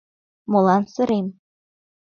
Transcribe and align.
Молан 0.51 0.83
сырем? 0.93 1.27